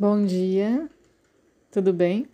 Bom 0.00 0.24
dia, 0.24 0.88
tudo 1.70 1.92
bem? 1.92 2.26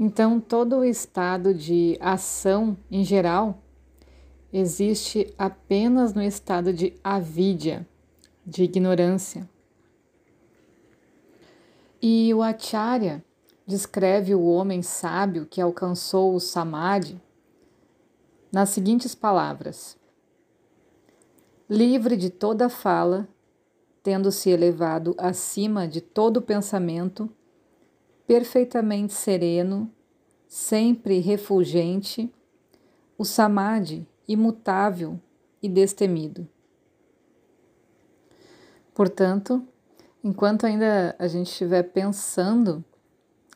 Então, 0.00 0.40
todo 0.40 0.78
o 0.78 0.84
estado 0.86 1.52
de 1.52 1.98
ação 2.00 2.78
em 2.90 3.04
geral 3.04 3.62
existe 4.50 5.34
apenas 5.36 6.14
no 6.14 6.22
estado 6.22 6.72
de 6.72 6.94
avidya, 7.04 7.86
de 8.42 8.62
ignorância. 8.64 9.46
E 12.00 12.32
o 12.32 12.42
Acharya 12.42 13.22
descreve 13.66 14.34
o 14.34 14.46
homem 14.46 14.80
sábio 14.80 15.44
que 15.44 15.60
alcançou 15.60 16.34
o 16.34 16.40
samadhi 16.40 17.20
nas 18.50 18.70
seguintes 18.70 19.14
palavras: 19.14 19.98
livre 21.68 22.16
de 22.16 22.30
toda 22.30 22.70
fala 22.70 23.28
tendo 24.02 24.32
se 24.32 24.50
elevado 24.50 25.14
acima 25.16 25.86
de 25.86 26.00
todo 26.00 26.42
pensamento, 26.42 27.30
perfeitamente 28.26 29.12
sereno, 29.12 29.90
sempre 30.48 31.18
refulgente, 31.20 32.32
o 33.16 33.24
samadhi 33.24 34.06
imutável 34.26 35.20
e 35.62 35.68
destemido. 35.68 36.48
Portanto, 38.94 39.62
enquanto 40.22 40.66
ainda 40.66 41.14
a 41.18 41.28
gente 41.28 41.50
estiver 41.50 41.84
pensando, 41.84 42.84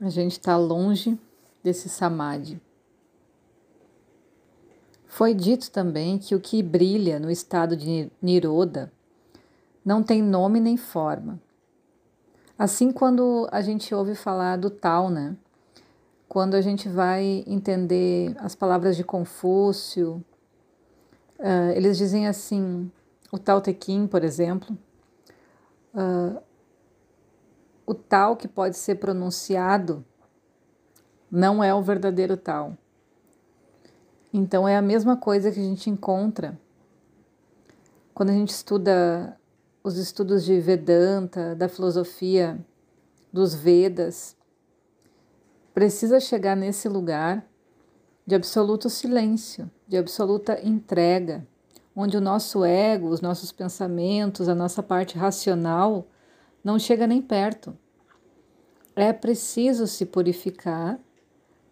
a 0.00 0.08
gente 0.08 0.32
está 0.32 0.56
longe 0.56 1.18
desse 1.62 1.88
samadhi. 1.88 2.60
Foi 5.06 5.34
dito 5.34 5.70
também 5.70 6.18
que 6.18 6.34
o 6.34 6.40
que 6.40 6.62
brilha 6.62 7.20
no 7.20 7.30
estado 7.30 7.76
de 7.76 8.10
Niroda 8.20 8.92
não 9.84 10.02
tem 10.02 10.22
nome 10.22 10.60
nem 10.60 10.76
forma. 10.76 11.40
Assim, 12.58 12.92
quando 12.92 13.48
a 13.50 13.60
gente 13.60 13.94
ouve 13.94 14.14
falar 14.14 14.56
do 14.56 14.70
tal, 14.70 15.10
né? 15.10 15.36
Quando 16.28 16.54
a 16.54 16.60
gente 16.60 16.88
vai 16.88 17.44
entender 17.46 18.34
as 18.38 18.54
palavras 18.54 18.96
de 18.96 19.04
Confúcio, 19.04 20.24
uh, 21.38 21.70
eles 21.74 21.98
dizem 21.98 22.26
assim, 22.26 22.90
o 23.30 23.38
Tao 23.38 23.60
Te 23.60 23.76
Ching, 23.78 24.06
por 24.06 24.22
exemplo, 24.22 24.76
uh, 25.94 26.40
o 27.84 27.94
tal 27.94 28.36
que 28.36 28.46
pode 28.46 28.76
ser 28.76 28.94
pronunciado 28.96 30.04
não 31.30 31.64
é 31.64 31.74
o 31.74 31.82
verdadeiro 31.82 32.36
tal. 32.36 32.76
Então 34.32 34.66
é 34.66 34.76
a 34.76 34.82
mesma 34.82 35.16
coisa 35.16 35.50
que 35.50 35.60
a 35.60 35.62
gente 35.62 35.90
encontra 35.90 36.58
quando 38.14 38.30
a 38.30 38.34
gente 38.34 38.50
estuda 38.50 39.38
os 39.84 39.96
estudos 39.96 40.44
de 40.44 40.60
Vedanta, 40.60 41.56
da 41.56 41.68
filosofia 41.68 42.58
dos 43.32 43.52
Vedas, 43.52 44.36
precisa 45.74 46.20
chegar 46.20 46.56
nesse 46.56 46.88
lugar 46.88 47.44
de 48.24 48.36
absoluto 48.36 48.88
silêncio, 48.88 49.68
de 49.88 49.96
absoluta 49.96 50.64
entrega, 50.64 51.44
onde 51.96 52.16
o 52.16 52.20
nosso 52.20 52.64
ego, 52.64 53.08
os 53.08 53.20
nossos 53.20 53.50
pensamentos, 53.50 54.48
a 54.48 54.54
nossa 54.54 54.82
parte 54.82 55.18
racional 55.18 56.06
não 56.62 56.78
chega 56.78 57.06
nem 57.06 57.20
perto. 57.20 57.76
É 58.94 59.12
preciso 59.12 59.86
se 59.88 60.06
purificar 60.06 61.00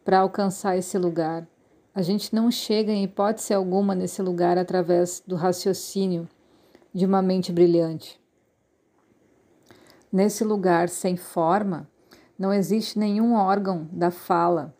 para 0.04 0.18
alcançar 0.18 0.76
esse 0.76 0.98
lugar. 0.98 1.46
A 1.94 2.02
gente 2.02 2.34
não 2.34 2.50
chega 2.50 2.90
em 2.90 3.04
hipótese 3.04 3.54
alguma 3.54 3.94
nesse 3.94 4.20
lugar 4.20 4.58
através 4.58 5.22
do 5.24 5.36
raciocínio 5.36 6.28
de 6.92 7.06
uma 7.06 7.22
mente 7.22 7.52
brilhante. 7.52 8.20
Nesse 10.12 10.42
lugar 10.42 10.88
sem 10.88 11.16
forma, 11.16 11.88
não 12.38 12.52
existe 12.52 12.98
nenhum 12.98 13.34
órgão 13.34 13.88
da 13.92 14.10
fala, 14.10 14.74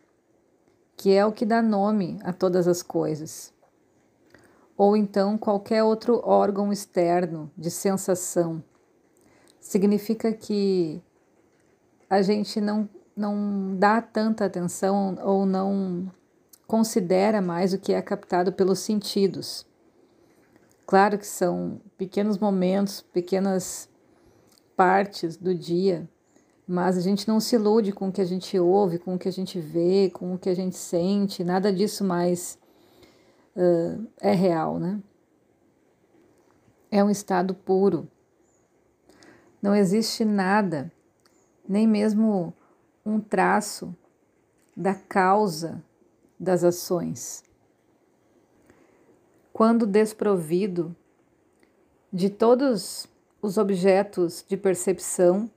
que 0.97 1.11
é 1.11 1.25
o 1.25 1.31
que 1.31 1.45
dá 1.45 1.61
nome 1.61 2.19
a 2.23 2.33
todas 2.33 2.67
as 2.67 2.83
coisas. 2.83 3.53
Ou 4.75 4.97
então 4.97 5.37
qualquer 5.37 5.83
outro 5.83 6.21
órgão 6.23 6.71
externo 6.71 7.51
de 7.57 7.71
sensação. 7.71 8.63
Significa 9.59 10.33
que 10.33 11.01
a 12.09 12.21
gente 12.21 12.59
não, 12.59 12.89
não 13.15 13.75
dá 13.77 14.01
tanta 14.01 14.45
atenção 14.45 15.15
ou 15.23 15.45
não 15.45 16.11
considera 16.67 17.41
mais 17.41 17.73
o 17.73 17.77
que 17.77 17.93
é 17.93 18.01
captado 18.01 18.51
pelos 18.51 18.79
sentidos. 18.79 19.65
Claro 20.91 21.17
que 21.17 21.25
são 21.25 21.79
pequenos 21.97 22.37
momentos, 22.37 22.99
pequenas 22.99 23.89
partes 24.75 25.37
do 25.37 25.55
dia, 25.55 26.05
mas 26.67 26.97
a 26.97 26.99
gente 26.99 27.29
não 27.29 27.39
se 27.39 27.55
ilude 27.55 27.93
com 27.93 28.09
o 28.09 28.11
que 28.11 28.19
a 28.19 28.25
gente 28.25 28.59
ouve, 28.59 28.99
com 28.99 29.15
o 29.15 29.17
que 29.17 29.29
a 29.29 29.31
gente 29.31 29.57
vê, 29.57 30.09
com 30.09 30.33
o 30.33 30.37
que 30.37 30.49
a 30.49 30.53
gente 30.53 30.75
sente, 30.75 31.45
nada 31.45 31.71
disso 31.71 32.03
mais 32.03 32.59
uh, 33.55 34.05
é 34.19 34.33
real, 34.33 34.79
né? 34.79 35.01
É 36.91 37.01
um 37.01 37.09
estado 37.09 37.55
puro. 37.55 38.05
Não 39.61 39.73
existe 39.73 40.25
nada, 40.25 40.91
nem 41.65 41.87
mesmo 41.87 42.53
um 43.05 43.17
traço 43.17 43.95
da 44.75 44.93
causa 44.93 45.81
das 46.37 46.65
ações 46.65 47.49
quando 49.61 49.85
desprovido 49.85 50.95
de 52.11 52.31
todos 52.31 53.07
os 53.39 53.59
objetos 53.59 54.43
de 54.47 54.57
percepção, 54.57 55.51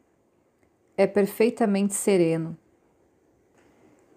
é 0.94 1.06
perfeitamente 1.06 1.94
sereno 1.94 2.54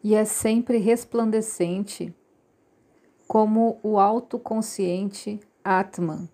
e 0.04 0.14
é 0.14 0.26
sempre 0.26 0.78
resplandecente 0.78 2.14
como 3.30 3.80
o 3.82 3.98
autoconsciente 3.98 5.40
Atman. 5.64 6.28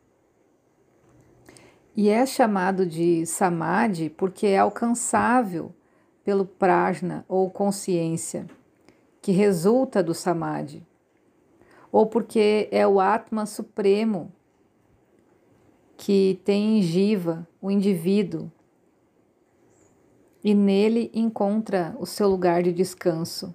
E 1.96 2.10
é 2.10 2.26
chamado 2.26 2.88
de 2.88 3.24
Samadhi 3.28 4.10
porque 4.10 4.48
é 4.48 4.58
alcançável 4.58 5.72
pelo 6.24 6.44
prajna 6.44 7.24
ou 7.28 7.52
consciência, 7.52 8.48
que 9.22 9.32
resulta 9.32 10.02
do 10.02 10.16
Samadhi 10.16 10.84
ou 11.94 12.08
porque 12.08 12.68
é 12.72 12.88
o 12.88 13.00
Atma 13.00 13.46
Supremo 13.46 14.32
que 15.96 16.42
tem 16.44 16.80
em 16.80 16.82
Jiva 16.82 17.48
o 17.62 17.70
indivíduo 17.70 18.52
e 20.44 20.56
nele 20.56 21.12
encontra 21.14 21.96
o 22.00 22.06
seu 22.08 22.28
lugar 22.28 22.64
de 22.64 22.74
descanso. 22.74 23.54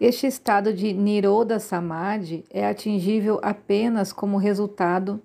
Este 0.00 0.26
estado 0.26 0.72
de 0.72 0.94
Niroda 0.94 1.60
Samadhi 1.60 2.46
é 2.48 2.66
atingível 2.66 3.38
apenas 3.42 4.10
como 4.10 4.38
resultado 4.38 5.20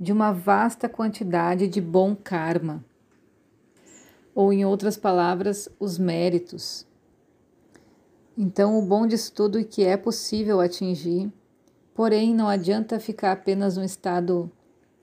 de 0.00 0.10
uma 0.10 0.32
vasta 0.32 0.88
quantidade 0.88 1.68
de 1.68 1.82
bom 1.82 2.16
karma, 2.16 2.82
ou 4.34 4.54
em 4.54 4.64
outras 4.64 4.96
palavras, 4.96 5.68
os 5.78 5.98
méritos 5.98 6.86
então, 8.36 8.76
o 8.76 8.82
bom 8.82 9.06
disso 9.06 9.32
tudo 9.32 9.60
é 9.60 9.64
que 9.64 9.84
é 9.84 9.96
possível 9.96 10.60
atingir, 10.60 11.32
porém, 11.94 12.34
não 12.34 12.48
adianta 12.48 12.98
ficar 12.98 13.30
apenas 13.30 13.76
no 13.76 13.84
estado 13.84 14.50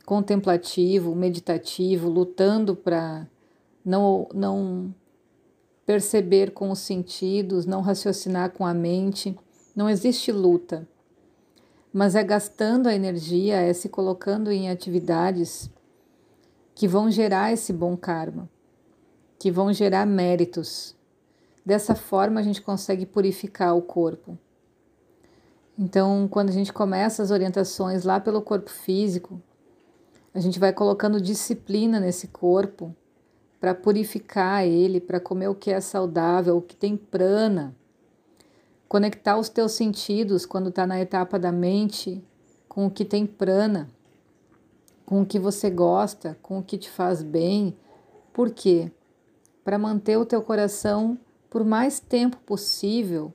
contemplativo, 0.06 1.16
meditativo, 1.16 2.10
lutando 2.10 2.76
para 2.76 3.26
não, 3.86 4.28
não 4.34 4.94
perceber 5.86 6.52
com 6.52 6.72
os 6.72 6.80
sentidos, 6.80 7.66
não 7.66 7.80
raciocinar 7.80 8.52
com 8.52 8.66
a 8.66 8.74
mente. 8.74 9.38
Não 9.74 9.90
existe 9.90 10.30
luta, 10.34 10.86
mas 11.94 12.16
é 12.16 12.24
gastando 12.26 12.88
a 12.88 12.94
energia, 12.94 13.62
é 13.62 13.72
se 13.72 13.88
colocando 13.88 14.52
em 14.52 14.70
atividades 14.70 15.72
que 16.76 16.86
vão 16.86 17.10
gerar 17.10 17.54
esse 17.54 17.72
bom 17.72 17.96
karma, 17.96 18.50
que 19.40 19.50
vão 19.50 19.72
gerar 19.72 20.06
méritos 20.06 21.00
Dessa 21.66 21.96
forma, 21.96 22.40
a 22.40 22.44
gente 22.44 22.62
consegue 22.62 23.06
purificar 23.06 23.76
o 23.76 23.82
corpo. 23.82 24.38
Então, 25.78 26.28
quando 26.30 26.50
a 26.50 26.54
gente 26.54 26.74
começa 26.74 27.24
as 27.24 27.32
orientações 27.32 28.04
lá 28.04 28.20
pelo 28.20 28.42
corpo 28.42 28.70
físico, 28.70 29.42
a 30.34 30.40
gente 30.40 30.60
vai 30.60 30.72
colocando 30.74 31.22
disciplina 31.22 32.00
nesse 32.00 32.28
corpo 32.28 32.96
para 33.60 33.76
purificar 33.76 34.66
ele, 34.66 35.00
para 35.00 35.20
comer 35.20 35.48
o 35.48 35.56
que 35.56 35.72
é 35.72 35.80
saudável, 35.80 36.58
o 36.58 36.62
que 36.62 36.76
tem 36.76 36.98
prana. 36.98 37.76
Conectar 38.88 39.38
os 39.38 39.50
teus 39.50 39.74
sentidos 39.74 40.46
quando 40.46 40.70
está 40.70 40.88
na 40.88 41.00
etapa 41.00 41.38
da 41.38 41.52
mente 41.52 42.24
com 42.68 42.86
o 42.86 42.92
que 42.92 43.04
tem 43.04 43.26
prana, 43.26 43.90
com 45.06 45.22
o 45.22 45.26
que 45.26 45.38
você 45.38 45.70
gosta, 45.70 46.38
com 46.42 46.60
o 46.60 46.64
que 46.64 46.78
te 46.78 46.90
faz 46.90 47.22
bem. 47.22 47.78
Por 48.32 48.50
quê? 48.50 48.92
Para 49.64 49.78
manter 49.78 50.18
o 50.18 50.26
teu 50.26 50.42
coração 50.42 51.18
por 51.52 51.66
mais 51.66 52.00
tempo 52.00 52.38
possível, 52.38 53.34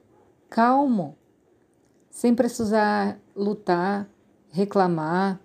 calmo, 0.48 1.18
sem 2.10 2.34
precisar 2.34 3.20
lutar, 3.36 4.08
reclamar. 4.48 5.38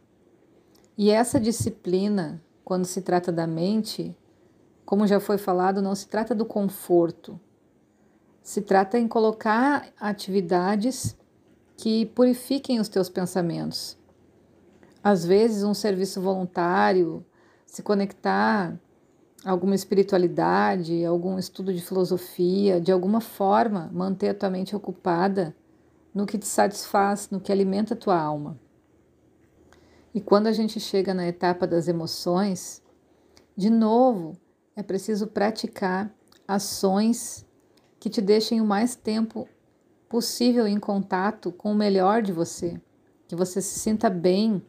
E 0.98 1.12
essa 1.12 1.38
disciplina, 1.38 2.42
quando 2.64 2.86
se 2.86 3.02
trata 3.02 3.30
da 3.30 3.46
mente, 3.46 4.18
como 4.86 5.06
já 5.06 5.20
foi 5.20 5.38
falado, 5.38 5.82
não 5.82 5.94
se 5.94 6.08
trata 6.08 6.34
do 6.34 6.46
conforto. 6.46 7.38
Se 8.42 8.62
trata 8.62 8.98
em 8.98 9.06
colocar 9.06 9.90
atividades 10.00 11.18
que 11.76 12.06
purifiquem 12.06 12.80
os 12.80 12.88
teus 12.88 13.10
pensamentos. 13.10 13.98
Às 15.04 15.26
vezes, 15.26 15.64
um 15.64 15.74
serviço 15.74 16.22
voluntário, 16.22 17.26
se 17.66 17.84
conectar 17.84 18.80
alguma 19.44 19.76
espiritualidade, 19.76 21.04
algum 21.04 21.38
estudo 21.38 21.74
de 21.74 21.82
filosofia, 21.82 22.80
de 22.80 22.92
alguma 22.92 23.22
forma 23.22 23.90
manter 23.92 24.30
a 24.30 24.34
tua 24.34 24.50
mente 24.50 24.76
ocupada 24.76 25.56
no 26.14 26.26
que 26.26 26.38
te 26.38 26.46
satisfaz, 26.46 27.30
no 27.30 27.40
que 27.40 27.52
alimenta 27.52 27.94
a 27.94 27.98
tua 27.98 28.20
alma. 28.20 28.60
E 30.14 30.20
quando 30.20 30.48
a 30.48 30.52
gente 30.52 30.80
chega 30.80 31.14
na 31.14 31.28
etapa 31.28 31.66
das 31.66 31.88
emoções, 31.88 32.82
de 33.56 33.70
novo, 33.70 34.38
é 34.76 34.84
preciso 34.84 35.28
praticar 35.28 36.14
ações 36.48 37.46
que 38.00 38.10
te 38.10 38.22
deixem 38.22 38.60
o 38.60 38.66
mais 38.66 38.96
tempo 38.96 39.48
possível 40.10 40.68
em 40.68 40.80
contato 40.80 41.52
com 41.52 41.72
o 41.72 41.76
melhor 41.76 42.22
de 42.22 42.34
você, 42.34 42.82
que 43.28 43.36
você 43.36 43.62
se 43.62 43.80
sinta 43.80 44.10
bem, 44.10 44.62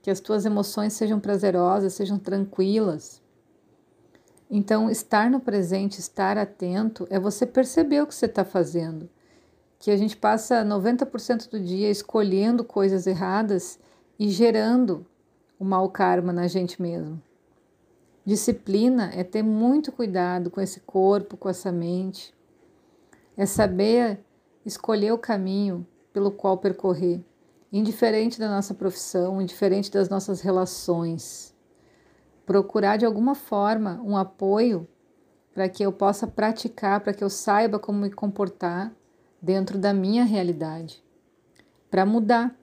que 0.00 0.10
as 0.10 0.20
tuas 0.20 0.46
emoções 0.46 0.94
sejam 0.94 1.20
prazerosas, 1.20 1.92
sejam 1.92 2.18
tranquilas. 2.18 3.20
Então, 4.50 4.90
estar 4.90 5.30
no 5.30 5.40
presente, 5.40 5.98
estar 6.00 6.38
atento, 6.38 7.06
é 7.10 7.20
você 7.20 7.44
perceber 7.44 8.02
o 8.02 8.06
que 8.06 8.14
você 8.14 8.26
está 8.26 8.44
fazendo. 8.44 9.08
Que 9.78 9.90
a 9.90 9.96
gente 9.96 10.16
passa 10.16 10.64
90% 10.64 11.50
do 11.50 11.60
dia 11.60 11.90
escolhendo 11.90 12.64
coisas 12.64 13.06
erradas 13.06 13.78
e 14.18 14.28
gerando 14.28 15.06
o 15.58 15.64
mau 15.64 15.90
karma 15.90 16.32
na 16.32 16.46
gente 16.46 16.80
mesmo. 16.80 17.22
Disciplina 18.24 19.10
é 19.14 19.24
ter 19.24 19.42
muito 19.42 19.92
cuidado 19.92 20.50
com 20.50 20.60
esse 20.60 20.80
corpo, 20.80 21.36
com 21.36 21.48
essa 21.48 21.72
mente, 21.72 22.34
é 23.36 23.46
saber 23.46 24.20
escolher 24.66 25.12
o 25.12 25.18
caminho 25.18 25.86
pelo 26.12 26.30
qual 26.30 26.58
percorrer, 26.58 27.24
indiferente 27.72 28.38
da 28.38 28.48
nossa 28.48 28.74
profissão, 28.74 29.40
indiferente 29.40 29.90
das 29.90 30.08
nossas 30.08 30.40
relações. 30.40 31.54
Procurar 32.48 32.96
de 32.96 33.04
alguma 33.04 33.34
forma 33.34 34.00
um 34.02 34.16
apoio 34.16 34.88
para 35.52 35.68
que 35.68 35.82
eu 35.82 35.92
possa 35.92 36.26
praticar, 36.26 37.00
para 37.00 37.12
que 37.12 37.22
eu 37.22 37.28
saiba 37.28 37.78
como 37.78 37.98
me 38.00 38.10
comportar 38.10 38.90
dentro 39.38 39.76
da 39.76 39.92
minha 39.92 40.24
realidade, 40.24 41.04
para 41.90 42.06
mudar 42.06 42.58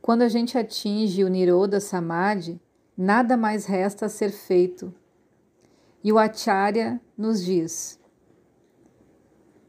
quando 0.00 0.22
a 0.22 0.28
gente 0.28 0.58
atinge 0.58 1.22
o 1.22 1.28
Niroda 1.28 1.78
Samadhi, 1.78 2.60
nada 2.96 3.36
mais 3.36 3.66
resta 3.66 4.06
a 4.06 4.08
ser 4.08 4.32
feito. 4.32 4.92
E 6.02 6.12
o 6.12 6.18
Acharya 6.18 7.00
nos 7.16 7.44
diz: 7.44 8.00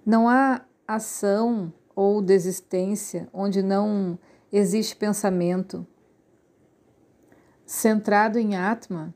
não 0.04 0.28
há 0.28 0.66
ação 0.88 1.72
ou 1.96 2.20
desistência 2.20 3.30
onde 3.32 3.62
não 3.62 4.18
existe 4.52 4.96
pensamento. 4.96 5.86
Centrado 7.66 8.38
em 8.38 8.58
Atma, 8.58 9.16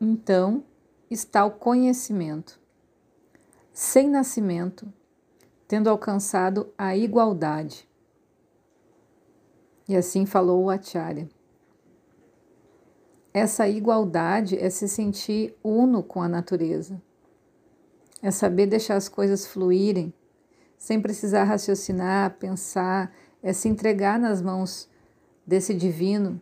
então 0.00 0.62
está 1.10 1.44
o 1.44 1.50
conhecimento. 1.50 2.60
Sem 3.72 4.08
nascimento, 4.08 4.92
tendo 5.66 5.88
alcançado 5.88 6.72
a 6.76 6.96
igualdade. 6.96 7.88
E 9.88 9.96
assim 9.96 10.26
falou 10.26 10.64
o 10.64 10.70
Acharya. 10.70 11.28
Essa 13.32 13.68
igualdade 13.68 14.58
é 14.58 14.70
se 14.70 14.88
sentir 14.88 15.54
uno 15.62 16.02
com 16.02 16.22
a 16.22 16.28
natureza. 16.28 17.00
É 18.22 18.30
saber 18.30 18.66
deixar 18.66 18.96
as 18.96 19.08
coisas 19.08 19.46
fluírem, 19.46 20.12
sem 20.78 21.00
precisar 21.00 21.44
raciocinar, 21.44 22.36
pensar, 22.38 23.14
é 23.42 23.52
se 23.52 23.68
entregar 23.68 24.18
nas 24.18 24.42
mãos 24.42 24.88
desse 25.46 25.74
divino, 25.74 26.40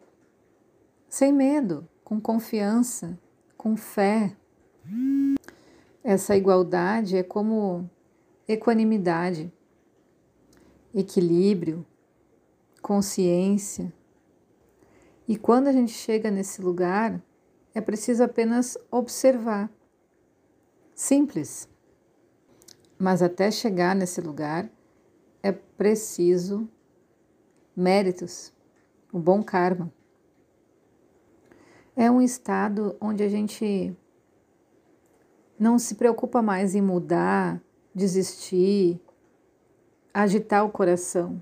sem 1.15 1.33
medo, 1.33 1.89
com 2.03 2.21
confiança, 2.21 3.17
com 3.57 3.77
fé. 3.77 4.37
Essa 6.03 6.37
igualdade 6.37 7.17
é 7.17 7.23
como 7.23 7.89
equanimidade, 8.49 9.53
equilíbrio, 10.93 11.87
consciência. 12.83 13.95
E 15.29 15.37
quando 15.37 15.69
a 15.69 15.73
gente 15.73 15.93
chega 15.93 16.33
nesse 16.33 16.61
lugar, 16.61 17.23
é 17.73 17.81
preciso 17.81 18.25
apenas 18.25 18.77
observar. 18.91 19.71
Simples. 20.97 21.69
Mas 22.99 23.23
até 23.23 23.53
chegar 23.53 23.95
nesse 23.95 24.21
lugar, 24.21 24.69
é 25.45 25.53
preciso 25.53 26.69
méritos, 27.77 28.53
o 29.13 29.19
bom 29.21 29.45
karma. 29.45 29.93
É 31.97 32.11
um 32.11 32.21
estado 32.21 32.97
onde 33.01 33.23
a 33.23 33.29
gente 33.29 33.97
não 35.57 35.79
se 35.79 35.95
preocupa 35.95 36.43
mais 36.43 36.75
em 36.75 36.83
mudar, 36.83 37.63
desistir, 37.95 39.01
agitar 40.13 40.65
o 40.65 40.71
coração. 40.71 41.41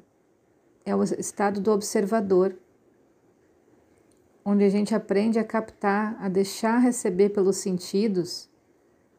É 0.85 0.95
o 0.95 1.03
estado 1.03 1.59
do 1.59 1.73
observador, 1.73 2.55
onde 4.45 4.63
a 4.63 4.69
gente 4.69 4.95
aprende 4.95 5.39
a 5.39 5.45
captar, 5.45 6.19
a 6.21 6.29
deixar 6.29 6.77
receber 6.77 7.31
pelos 7.31 7.57
sentidos, 7.57 8.47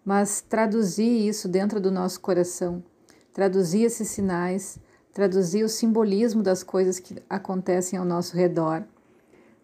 mas 0.05 0.39
traduzir 0.39 1.27
isso 1.27 1.47
dentro 1.47 1.81
do 1.81 1.89
nosso 1.89 2.21
coração, 2.21 2.83
traduzir 3.33 3.81
esses 3.81 4.07
sinais, 4.09 4.77
traduzir 5.11 5.63
o 5.63 5.69
simbolismo 5.69 6.43
das 6.43 6.61
coisas 6.61 6.99
que 6.99 7.15
acontecem 7.27 7.97
ao 7.97 8.05
nosso 8.05 8.37
redor, 8.37 8.83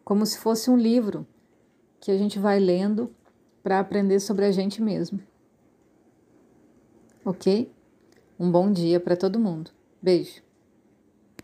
como 0.04 0.25
se 0.25 0.39
fosse 0.39 0.71
um 0.71 0.75
livro 0.75 1.27
que 2.00 2.12
a 2.12 2.18
gente 2.18 2.40
vai 2.40 2.60
lendo 2.60 3.13
para 3.62 3.80
aprender 3.80 4.19
sobre 4.19 4.46
a 4.46 4.51
gente 4.51 4.81
mesmo. 4.81 5.19
Ok? 7.24 7.72
Um 8.40 8.51
bom 8.51 8.72
dia 8.72 9.00
para 9.00 9.18
todo 9.18 9.40
mundo. 9.40 9.72
Beijo. 10.01 10.49